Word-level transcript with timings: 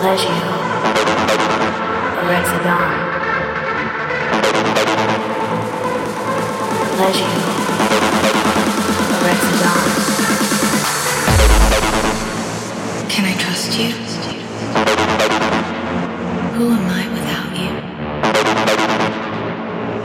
Legio, 0.00 0.32
Legio, 6.96 7.30
Can 13.10 13.24
I 13.26 13.34
trust 13.36 13.78
you? 13.78 13.90
Who 16.56 16.64
am 16.70 16.88
I 16.88 17.08
without 17.12 17.52
you? 17.60 17.70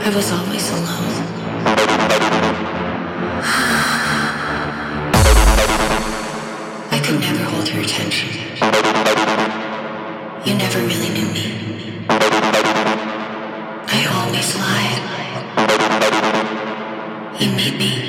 I 0.04 0.10
was 0.14 0.32
always 0.34 0.72
alone. 0.72 1.16
I 6.92 7.00
could 7.02 7.20
never 7.22 7.44
hold 7.46 7.68
her 7.70 7.80
attention. 7.80 9.25
You 10.46 10.54
never 10.54 10.78
really 10.78 11.10
knew 11.10 11.26
me. 11.34 12.06
I 13.88 14.06
always 14.14 14.56
lied. 14.56 15.02
You 17.42 17.50
made 17.56 17.80
me. 17.80 18.05